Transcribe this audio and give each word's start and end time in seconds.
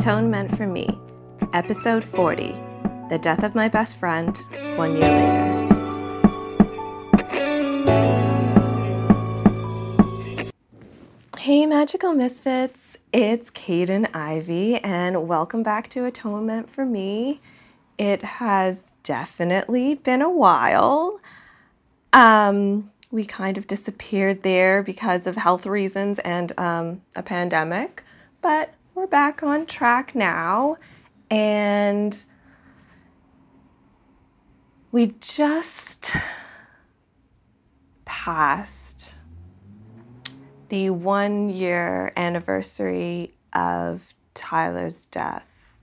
Atonement 0.00 0.56
for 0.56 0.66
Me, 0.66 0.88
Episode 1.52 2.02
40 2.02 2.54
The 3.10 3.18
Death 3.20 3.44
of 3.44 3.54
My 3.54 3.68
Best 3.68 3.98
Friend, 3.98 4.34
one 4.76 4.96
year 4.96 5.02
later. 5.02 5.66
Hey, 11.36 11.66
Magical 11.66 12.14
Misfits, 12.14 12.96
it's 13.12 13.50
Kaidain 13.50 14.08
Ivy, 14.14 14.76
and 14.76 15.28
welcome 15.28 15.62
back 15.62 15.90
to 15.90 16.06
Atonement 16.06 16.70
for 16.70 16.86
Me. 16.86 17.42
It 17.98 18.22
has 18.22 18.94
definitely 19.02 19.96
been 19.96 20.22
a 20.22 20.30
while. 20.30 21.20
Um, 22.14 22.90
we 23.10 23.26
kind 23.26 23.58
of 23.58 23.66
disappeared 23.66 24.44
there 24.44 24.82
because 24.82 25.26
of 25.26 25.36
health 25.36 25.66
reasons 25.66 26.18
and 26.20 26.58
um, 26.58 27.02
a 27.14 27.22
pandemic, 27.22 28.02
but 28.40 28.72
we're 29.00 29.06
back 29.06 29.42
on 29.42 29.64
track 29.64 30.14
now. 30.14 30.76
And 31.30 32.14
we 34.92 35.14
just 35.20 36.14
passed 38.04 39.22
the 40.68 40.90
one 40.90 41.48
year 41.48 42.12
anniversary 42.14 43.32
of 43.54 44.12
Tyler's 44.34 45.06
death. 45.06 45.78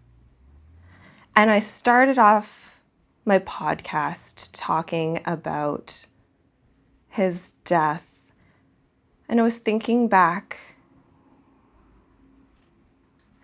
And 1.35 1.49
I 1.49 1.57
started 1.57 2.19
off 2.19 2.83
my 3.25 3.39
podcast 3.39 4.51
talking 4.53 5.21
about 5.25 6.05
his 7.09 7.53
death. 7.63 8.31
And 9.27 9.39
I 9.39 9.43
was 9.43 9.57
thinking 9.57 10.07
back 10.07 10.76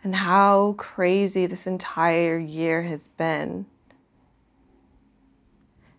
and 0.04 0.16
how 0.16 0.73
crazy 0.73 1.46
this 1.46 1.66
entire 1.66 2.38
year 2.38 2.84
has 2.84 3.08
been. 3.08 3.66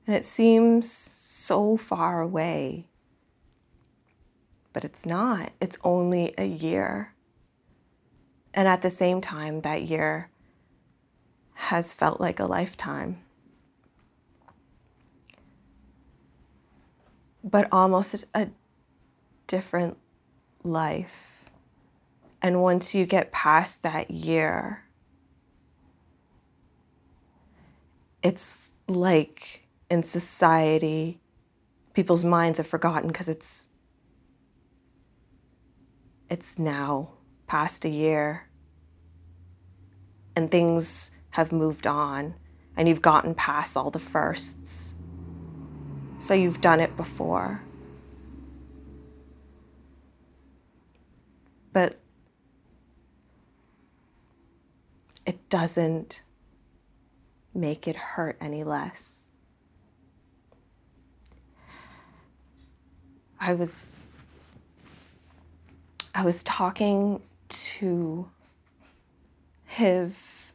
And 0.06 0.14
it 0.14 0.24
seems 0.24 0.92
so 0.92 1.76
far 1.76 2.20
away. 2.20 2.86
But 4.72 4.84
it's 4.84 5.06
not, 5.06 5.52
it's 5.60 5.78
only 5.82 6.34
a 6.36 6.44
year. 6.44 7.14
And 8.52 8.68
at 8.68 8.82
the 8.82 8.90
same 8.90 9.20
time, 9.20 9.62
that 9.62 9.82
year 9.82 10.28
has 11.54 11.94
felt 11.94 12.20
like 12.20 12.38
a 12.38 12.46
lifetime. 12.46 13.24
but 17.44 17.68
almost 17.70 18.24
a 18.34 18.48
different 19.46 19.98
life. 20.62 21.33
And 22.44 22.60
once 22.60 22.94
you 22.94 23.06
get 23.06 23.32
past 23.32 23.82
that 23.84 24.10
year, 24.10 24.84
it's 28.22 28.74
like 28.86 29.66
in 29.88 30.02
society, 30.02 31.20
people's 31.94 32.22
minds 32.22 32.58
have 32.58 32.66
forgotten 32.66 33.08
because 33.08 33.28
it's 33.30 33.70
it's 36.28 36.58
now 36.58 37.12
past 37.46 37.86
a 37.86 37.88
year 37.88 38.46
and 40.36 40.50
things 40.50 41.12
have 41.30 41.50
moved 41.50 41.86
on 41.86 42.34
and 42.76 42.86
you've 42.88 43.00
gotten 43.00 43.34
past 43.34 43.74
all 43.74 43.90
the 43.90 43.98
firsts 43.98 44.96
so 46.18 46.34
you've 46.34 46.60
done 46.60 46.80
it 46.80 46.94
before. 46.94 47.62
But 51.72 52.03
it 55.26 55.48
doesn't 55.48 56.22
make 57.54 57.86
it 57.86 57.96
hurt 57.96 58.36
any 58.40 58.64
less. 58.64 59.28
I 63.40 63.54
was 63.54 64.00
I 66.14 66.24
was 66.24 66.42
talking 66.44 67.20
to 67.48 68.28
his 69.64 70.54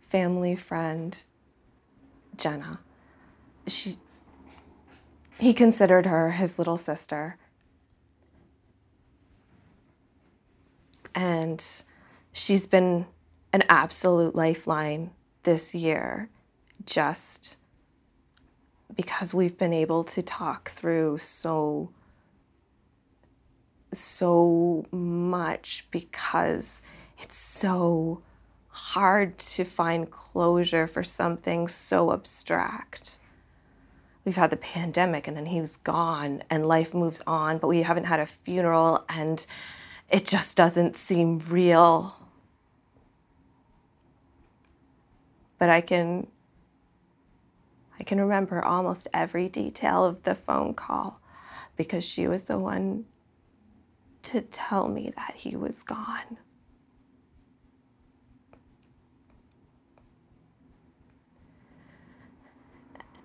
family 0.00 0.56
friend 0.56 1.24
Jenna. 2.36 2.80
She 3.66 3.96
he 5.38 5.52
considered 5.52 6.06
her 6.06 6.32
his 6.32 6.58
little 6.58 6.76
sister. 6.76 7.36
And 11.14 11.64
she's 12.32 12.66
been 12.66 13.06
an 13.54 13.62
absolute 13.68 14.34
lifeline 14.34 15.12
this 15.44 15.74
year, 15.74 16.28
just 16.84 17.56
because 18.96 19.32
we've 19.32 19.56
been 19.56 19.72
able 19.72 20.02
to 20.02 20.22
talk 20.22 20.68
through 20.68 21.18
so 21.18 21.90
so 23.92 24.84
much 24.90 25.86
because 25.92 26.82
it's 27.18 27.36
so 27.36 28.20
hard 28.68 29.38
to 29.38 29.62
find 29.62 30.10
closure 30.10 30.88
for 30.88 31.04
something 31.04 31.68
so 31.68 32.12
abstract 32.12 33.20
we've 34.24 34.36
had 34.36 34.50
the 34.50 34.56
pandemic 34.56 35.28
and 35.28 35.36
then 35.36 35.46
he 35.46 35.60
was 35.60 35.76
gone 35.76 36.42
and 36.50 36.66
life 36.66 36.94
moves 36.94 37.22
on, 37.26 37.58
but 37.58 37.68
we 37.68 37.82
haven't 37.82 38.04
had 38.04 38.20
a 38.20 38.26
funeral 38.26 39.04
and 39.08 39.46
it 40.10 40.24
just 40.24 40.56
doesn't 40.56 40.96
seem 40.96 41.38
real. 41.50 42.16
But 45.58 45.70
I 45.70 45.80
can 45.80 46.26
I 47.98 48.02
can 48.02 48.20
remember 48.20 48.62
almost 48.64 49.08
every 49.14 49.48
detail 49.48 50.04
of 50.04 50.24
the 50.24 50.34
phone 50.34 50.74
call 50.74 51.20
because 51.76 52.04
she 52.04 52.26
was 52.26 52.44
the 52.44 52.58
one 52.58 53.06
to 54.22 54.40
tell 54.40 54.88
me 54.88 55.12
that 55.16 55.34
he 55.36 55.54
was 55.56 55.82
gone. 55.82 56.38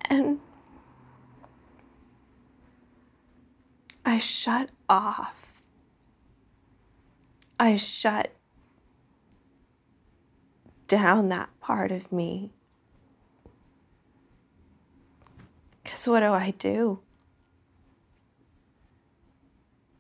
And 0.10 0.40
I 4.06 4.20
shut 4.20 4.70
off. 4.88 5.62
I 7.60 7.76
shut 7.76 8.34
down 10.90 11.30
that 11.30 11.50
part 11.62 11.92
of 11.92 12.12
me. 12.12 12.52
Because 15.82 16.08
what 16.08 16.20
do 16.20 16.34
I 16.34 16.52
do? 16.58 17.00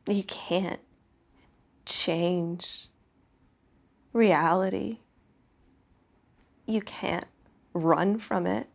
You 0.09 0.23
can't 0.23 0.81
change 1.85 2.87
reality. 4.11 4.97
You 6.65 6.81
can't 6.81 7.27
run 7.73 8.17
from 8.17 8.45
it. 8.45 8.67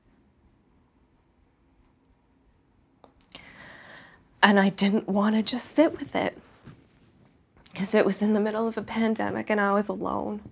And 4.43 4.61
I 4.61 4.69
didn't 4.69 5.09
want 5.09 5.35
to 5.37 5.43
just 5.43 5.75
sit 5.75 5.99
with 5.99 6.15
it 6.15 6.39
because 7.73 7.95
it 7.95 8.07
was 8.07 8.23
in 8.23 8.35
the 8.35 8.41
middle 8.41 8.69
of 8.69 8.77
a 8.77 8.83
pandemic 8.83 9.51
and 9.51 9.61
I 9.61 9.73
was 9.73 9.89
alone. 9.89 10.43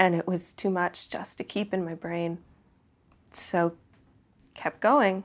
And 0.00 0.14
it 0.14 0.26
was 0.26 0.54
too 0.54 0.70
much 0.70 1.10
just 1.10 1.36
to 1.36 1.44
keep 1.44 1.74
in 1.74 1.84
my 1.84 1.94
brain. 1.94 2.38
So 3.32 3.76
kept 4.54 4.80
going. 4.80 5.24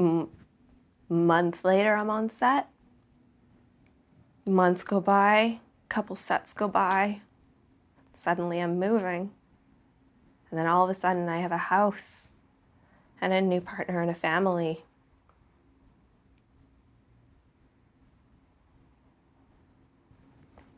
M- 0.00 0.30
month 1.08 1.64
later, 1.64 1.94
I'm 1.94 2.10
on 2.10 2.28
set. 2.28 2.68
Months 4.44 4.82
go 4.82 5.00
by, 5.00 5.60
couple 5.88 6.16
sets 6.16 6.52
go 6.52 6.66
by. 6.66 7.20
Suddenly, 8.12 8.60
I'm 8.60 8.80
moving. 8.80 9.30
And 10.50 10.58
then 10.58 10.66
all 10.66 10.82
of 10.82 10.90
a 10.90 10.94
sudden, 10.94 11.28
I 11.28 11.38
have 11.38 11.52
a 11.52 11.56
house 11.56 12.34
and 13.20 13.32
a 13.32 13.40
new 13.40 13.60
partner 13.60 14.02
and 14.02 14.10
a 14.10 14.14
family. 14.14 14.84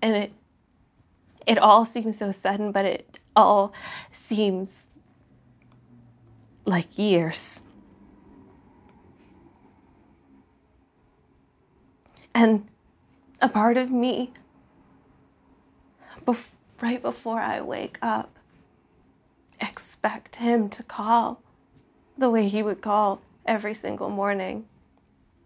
And 0.03 0.15
it 0.15 0.33
it 1.49 1.59
all 1.59 1.85
seems 1.85 2.19
so 2.19 2.33
sudden, 2.33 2.73
but 2.73 2.85
it 2.85 3.21
all 3.35 3.73
seems 4.13 4.91
like 6.67 6.99
years. 6.99 7.65
And 12.35 12.69
a 13.43 13.49
part 13.49 13.77
of 13.77 13.91
me, 13.91 14.33
bef- 16.27 16.53
right 16.81 17.03
before 17.03 17.41
I 17.41 17.61
wake 17.63 17.99
up, 18.03 18.37
expect 19.61 20.37
him 20.37 20.69
to 20.71 20.83
call 20.85 21.43
the 22.17 22.31
way 22.31 22.49
he 22.49 22.63
would 22.63 22.81
call 22.83 23.23
every 23.47 23.75
single 23.75 24.11
morning 24.11 24.67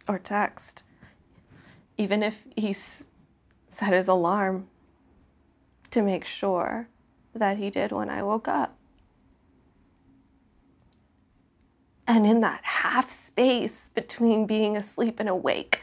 or 0.08 0.18
text. 0.18 0.84
even 1.98 2.22
if 2.22 2.46
he 2.56 2.72
set 2.72 3.92
his 3.92 4.08
alarm 4.08 4.68
to 5.92 6.02
make 6.02 6.24
sure 6.24 6.88
that 7.34 7.58
he 7.58 7.70
did 7.70 7.92
when 7.92 8.10
I 8.10 8.22
woke 8.22 8.48
up. 8.48 8.76
And 12.06 12.26
in 12.26 12.40
that 12.40 12.60
half 12.64 13.08
space 13.08 13.88
between 13.88 14.46
being 14.46 14.76
asleep 14.76 15.20
and 15.20 15.28
awake, 15.28 15.82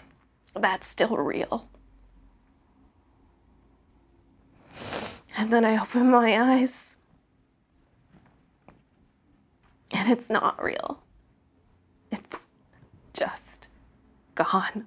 that's 0.54 0.88
still 0.88 1.16
real. 1.18 1.70
And 5.38 5.52
then 5.52 5.64
I 5.64 5.82
open 5.82 6.10
my 6.10 6.38
eyes, 6.38 6.98
and 9.94 10.12
it's 10.12 10.30
not 10.30 10.62
real. 10.62 11.02
It's 12.12 12.48
just 13.14 13.70
gone. 14.36 14.86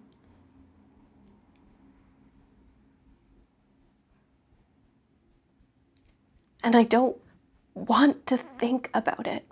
And 6.63 6.77
I 6.77 6.85
don't 6.85 7.17
want 7.75 8.27
to 8.27 8.37
think 8.37 8.91
about 8.95 9.27
it. 9.27 9.47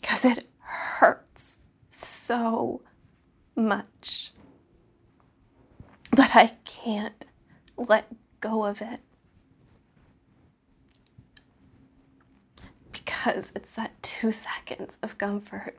Because 0.00 0.24
it 0.24 0.48
hurts 0.58 1.58
so 1.88 2.82
much. 3.54 4.32
But 6.10 6.34
I 6.34 6.52
can't 6.64 7.26
let 7.76 8.06
go 8.40 8.64
of 8.64 8.80
it. 8.80 9.00
Because 12.92 13.52
it's 13.54 13.74
that 13.74 14.02
two 14.02 14.32
seconds 14.32 14.98
of 15.02 15.18
comfort 15.18 15.78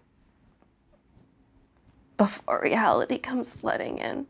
before 2.17 2.61
reality 2.61 3.17
comes 3.17 3.53
flooding 3.53 3.97
in. 3.97 4.27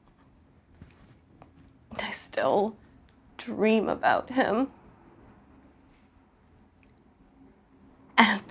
I 1.98 2.12
still 2.12 2.76
dream 3.40 3.90
about 3.90 4.30
him. 4.30 4.68
And 8.18 8.44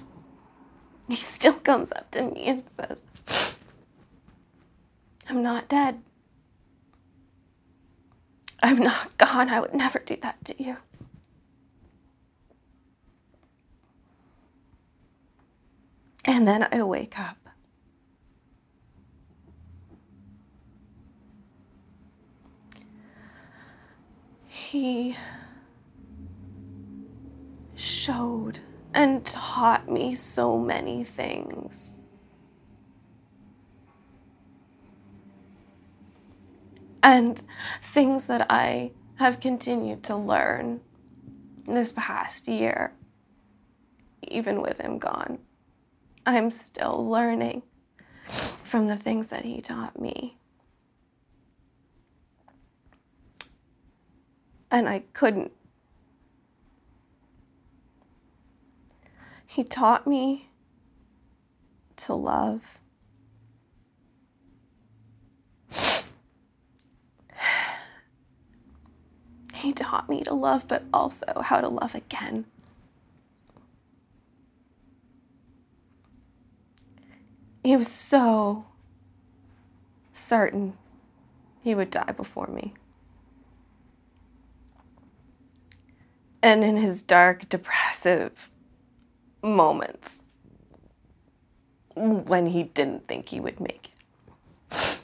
he 1.06 1.14
still 1.14 1.52
comes 1.52 1.92
up 1.92 2.10
to 2.12 2.22
me 2.22 2.44
and 2.46 2.64
says, 2.76 3.58
I'm 5.28 5.42
not 5.42 5.68
dead. 5.68 6.02
I'm 8.62 8.78
not 8.78 9.16
gone. 9.18 9.50
I 9.50 9.60
would 9.60 9.74
never 9.74 10.00
do 10.00 10.16
that 10.22 10.44
to 10.46 10.62
you. 10.62 10.78
And 16.24 16.48
then 16.48 16.66
I 16.72 16.82
wake 16.82 17.18
up. 17.18 17.47
He 24.58 25.16
showed 27.74 28.60
and 28.92 29.24
taught 29.24 29.88
me 29.88 30.14
so 30.14 30.58
many 30.58 31.04
things. 31.04 31.94
And 37.02 37.40
things 37.80 38.26
that 38.26 38.46
I 38.50 38.90
have 39.14 39.40
continued 39.40 40.02
to 40.04 40.16
learn 40.16 40.80
this 41.66 41.92
past 41.92 42.46
year, 42.46 42.92
even 44.26 44.60
with 44.60 44.78
him 44.78 44.98
gone. 44.98 45.38
I'm 46.26 46.50
still 46.50 47.08
learning 47.08 47.62
from 48.26 48.86
the 48.86 48.96
things 48.96 49.30
that 49.30 49.46
he 49.46 49.62
taught 49.62 49.98
me. 49.98 50.36
And 54.70 54.88
I 54.88 55.04
couldn't. 55.12 55.52
He 59.46 59.64
taught 59.64 60.06
me 60.06 60.50
to 61.96 62.14
love. 62.14 62.80
He 69.54 69.72
taught 69.72 70.08
me 70.08 70.22
to 70.22 70.34
love, 70.34 70.68
but 70.68 70.84
also 70.92 71.42
how 71.44 71.60
to 71.60 71.68
love 71.68 71.96
again. 71.96 72.44
He 77.64 77.76
was 77.76 77.88
so 77.88 78.66
certain 80.12 80.74
he 81.60 81.74
would 81.74 81.90
die 81.90 82.12
before 82.12 82.46
me. 82.46 82.72
And 86.48 86.64
in 86.64 86.78
his 86.78 87.02
dark, 87.02 87.46
depressive 87.50 88.48
moments, 89.42 90.22
when 91.94 92.46
he 92.46 92.62
didn't 92.62 93.06
think 93.06 93.28
he 93.28 93.38
would 93.38 93.60
make 93.60 93.90
it, 94.70 95.02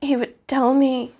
he 0.00 0.14
would 0.14 0.46
tell 0.46 0.74
me 0.74 1.12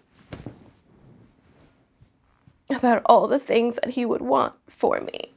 about 2.70 3.02
all 3.06 3.26
the 3.26 3.40
things 3.40 3.74
that 3.82 3.94
he 3.94 4.04
would 4.04 4.22
want 4.22 4.54
for 4.68 5.00
me. 5.00 5.32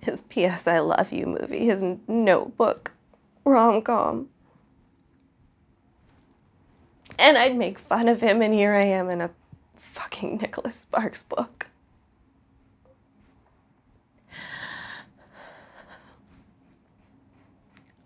His 0.00 0.22
P.S. 0.22 0.68
I 0.68 0.78
Love 0.78 1.10
You 1.10 1.26
movie, 1.26 1.64
his 1.64 1.82
notebook 2.06 2.92
rom 3.44 3.82
com. 3.82 4.28
And 7.18 7.36
I'd 7.36 7.56
make 7.56 7.80
fun 7.80 8.06
of 8.06 8.20
him, 8.20 8.40
and 8.42 8.54
here 8.54 8.74
I 8.74 8.84
am 8.84 9.10
in 9.10 9.20
a 9.20 9.30
fucking 9.80 10.36
Nicholas 10.36 10.76
Sparks 10.76 11.22
book. 11.22 11.68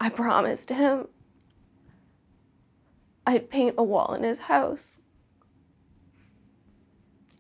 I 0.01 0.09
promised 0.09 0.71
him 0.71 1.09
I'd 3.27 3.51
paint 3.51 3.75
a 3.79 3.83
wall 3.83 4.15
in 4.15 4.23
his 4.23 4.39
house. 4.39 5.01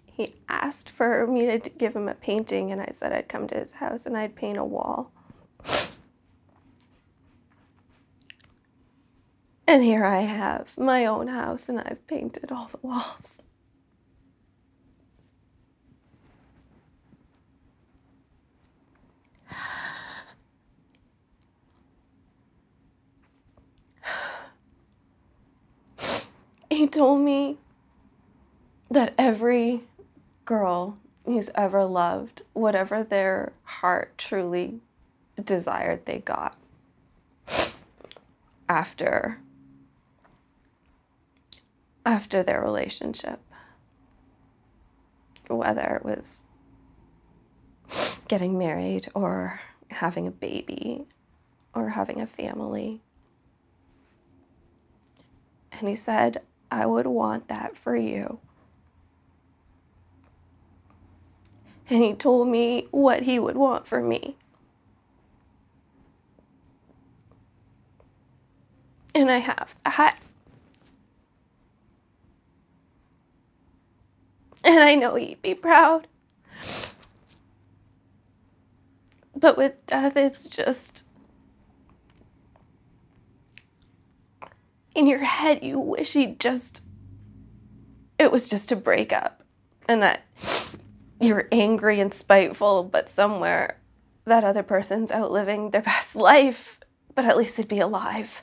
He 0.06 0.34
asked 0.48 0.88
for 0.88 1.26
me 1.26 1.58
to 1.58 1.70
give 1.70 1.94
him 1.94 2.08
a 2.08 2.14
painting, 2.14 2.72
and 2.72 2.80
I 2.80 2.88
said 2.92 3.12
I'd 3.12 3.28
come 3.28 3.46
to 3.48 3.58
his 3.58 3.72
house 3.72 4.06
and 4.06 4.16
I'd 4.16 4.34
paint 4.34 4.58
a 4.58 4.64
wall. 4.64 5.12
And 9.66 9.82
here 9.82 10.04
I 10.04 10.20
have 10.20 10.78
my 10.78 11.04
own 11.04 11.28
house, 11.28 11.68
and 11.68 11.80
I've 11.80 12.06
painted 12.06 12.52
all 12.52 12.68
the 12.68 12.78
walls. 12.80 13.42
Told 26.94 27.20
me 27.20 27.58
that 28.90 29.12
every 29.18 29.82
girl 30.44 30.96
he's 31.26 31.50
ever 31.54 31.84
loved, 31.84 32.42
whatever 32.52 33.02
their 33.02 33.52
heart 33.64 34.16
truly 34.16 34.80
desired, 35.42 36.06
they 36.06 36.18
got 36.18 36.56
after 38.68 39.40
after 42.06 42.42
their 42.42 42.62
relationship. 42.62 43.40
Whether 45.48 45.96
it 45.96 46.04
was 46.04 46.44
getting 48.28 48.56
married 48.56 49.08
or 49.14 49.60
having 49.88 50.26
a 50.26 50.30
baby 50.30 51.06
or 51.74 51.90
having 51.90 52.20
a 52.20 52.26
family. 52.26 53.02
And 55.72 55.88
he 55.88 55.96
said 55.96 56.42
I 56.70 56.86
would 56.86 57.06
want 57.06 57.48
that 57.48 57.76
for 57.76 57.96
you. 57.96 58.40
And 61.88 62.02
he 62.02 62.14
told 62.14 62.48
me 62.48 62.88
what 62.90 63.22
he 63.22 63.38
would 63.38 63.56
want 63.56 63.86
for 63.86 64.00
me. 64.00 64.36
And 69.14 69.30
I 69.30 69.38
have 69.38 69.76
that. 69.84 70.18
And 74.64 74.82
I 74.82 74.94
know 74.94 75.14
he'd 75.14 75.42
be 75.42 75.54
proud. 75.54 76.08
But 79.36 79.58
with 79.58 79.84
death, 79.86 80.16
it's 80.16 80.48
just 80.48 81.06
in 84.94 85.06
your 85.06 85.24
head, 85.24 85.62
you 85.62 85.78
wish 85.78 86.12
he'd 86.12 86.40
just, 86.40 86.84
it 88.18 88.30
was 88.30 88.48
just 88.48 88.72
a 88.72 88.76
breakup 88.76 89.42
and 89.88 90.02
that 90.02 90.24
you're 91.20 91.48
angry 91.50 92.00
and 92.00 92.12
spiteful, 92.12 92.84
but 92.84 93.08
somewhere 93.08 93.80
that 94.24 94.44
other 94.44 94.62
person's 94.62 95.12
outliving 95.12 95.70
their 95.70 95.82
best 95.82 96.16
life 96.16 96.78
but 97.14 97.24
at 97.24 97.36
least 97.36 97.56
they'd 97.56 97.68
be 97.68 97.80
alive. 97.80 98.42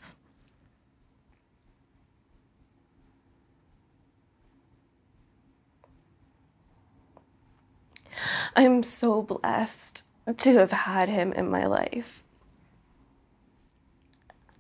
I'm 8.55 8.83
so 8.83 9.23
blessed 9.23 10.05
to 10.37 10.57
have 10.57 10.71
had 10.71 11.09
him 11.09 11.33
in 11.33 11.49
my 11.49 11.65
life. 11.65 12.23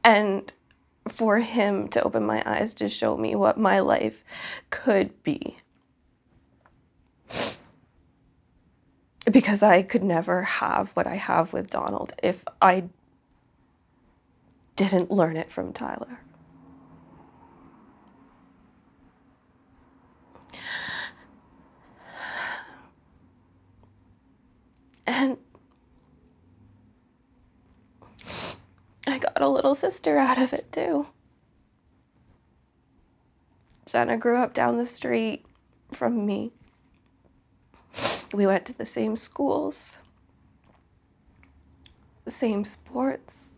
And 0.03 0.51
for 1.11 1.39
him 1.39 1.87
to 1.89 2.03
open 2.03 2.25
my 2.25 2.41
eyes 2.45 2.73
to 2.75 2.87
show 2.87 3.17
me 3.17 3.35
what 3.35 3.57
my 3.57 3.79
life 3.79 4.23
could 4.69 5.21
be. 5.23 5.57
Because 9.31 9.61
I 9.61 9.83
could 9.83 10.03
never 10.03 10.43
have 10.43 10.91
what 10.91 11.07
I 11.07 11.15
have 11.15 11.53
with 11.53 11.69
Donald 11.69 12.13
if 12.23 12.43
I 12.61 12.89
didn't 14.75 15.11
learn 15.11 15.37
it 15.37 15.51
from 15.51 15.73
Tyler. 15.73 16.19
And 25.05 25.37
I 29.05 29.19
got 29.41 29.47
a 29.47 29.49
little 29.49 29.73
sister 29.73 30.17
out 30.17 30.37
of 30.37 30.53
it 30.53 30.71
too. 30.71 31.07
Jenna 33.87 34.15
grew 34.15 34.37
up 34.37 34.53
down 34.53 34.77
the 34.77 34.85
street 34.85 35.43
from 35.91 36.27
me. 36.27 36.51
We 38.33 38.45
went 38.45 38.65
to 38.67 38.77
the 38.77 38.85
same 38.85 39.15
schools, 39.15 39.97
the 42.23 42.31
same 42.31 42.63
sports. 42.63 43.55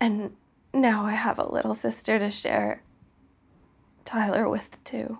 And 0.00 0.36
now 0.72 1.04
I 1.04 1.12
have 1.12 1.40
a 1.40 1.52
little 1.52 1.74
sister 1.74 2.20
to 2.20 2.30
share 2.30 2.80
Tyler 4.04 4.48
with 4.48 4.82
too. 4.84 5.18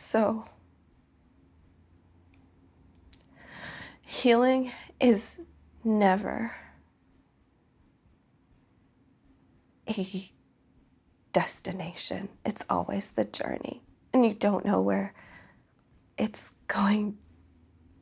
So, 0.00 0.44
healing 4.00 4.70
is 5.00 5.40
never 5.82 6.52
a 9.88 10.30
destination, 11.32 12.28
it's 12.44 12.64
always 12.70 13.10
the 13.10 13.24
journey. 13.24 13.82
And 14.12 14.24
you 14.24 14.34
don't 14.34 14.64
know 14.64 14.80
where 14.80 15.14
it's 16.16 16.54
going 16.68 17.18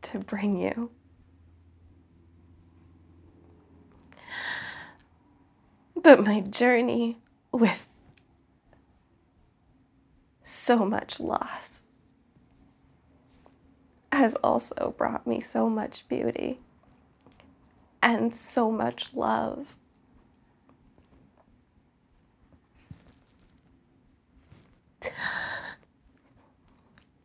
to 0.03 0.19
bring 0.19 0.59
you. 0.61 0.91
But 5.95 6.23
my 6.23 6.43
journey 6.43 7.17
with 7.53 7.89
so 10.43 10.85
much 10.85 11.19
loss 11.19 11.85
has 14.17 14.35
also 14.37 14.95
brought 14.97 15.27
me 15.27 15.41
so 15.41 15.69
much 15.69 16.09
beauty 16.09 16.61
and 18.03 18.35
so 18.35 18.71
much 18.71 19.15
love. 19.15 19.75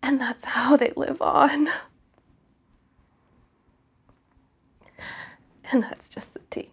And 0.04 0.20
that's 0.20 0.46
how 0.46 0.76
they 0.78 0.92
live 0.96 1.22
on. 1.22 1.68
And 5.72 5.84
that's 5.84 6.10
just 6.10 6.34
the 6.34 6.42
tea. 6.50 6.70